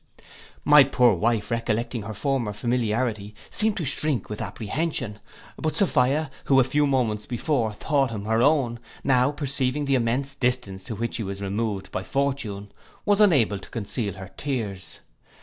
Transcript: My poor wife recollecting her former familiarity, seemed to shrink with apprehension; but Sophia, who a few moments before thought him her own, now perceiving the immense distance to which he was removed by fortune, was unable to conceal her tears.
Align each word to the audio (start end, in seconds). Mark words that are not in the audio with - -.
My 0.65 0.83
poor 0.83 1.13
wife 1.13 1.51
recollecting 1.51 2.01
her 2.01 2.15
former 2.15 2.53
familiarity, 2.53 3.35
seemed 3.51 3.77
to 3.77 3.85
shrink 3.85 4.31
with 4.31 4.41
apprehension; 4.41 5.19
but 5.59 5.75
Sophia, 5.75 6.31
who 6.45 6.59
a 6.59 6.63
few 6.63 6.87
moments 6.87 7.27
before 7.27 7.71
thought 7.73 8.09
him 8.09 8.25
her 8.25 8.41
own, 8.41 8.79
now 9.03 9.29
perceiving 9.29 9.85
the 9.85 9.93
immense 9.93 10.33
distance 10.33 10.83
to 10.85 10.95
which 10.95 11.17
he 11.17 11.23
was 11.23 11.39
removed 11.39 11.91
by 11.91 12.01
fortune, 12.01 12.71
was 13.05 13.21
unable 13.21 13.59
to 13.59 13.69
conceal 13.69 14.13
her 14.15 14.31
tears. 14.37 15.01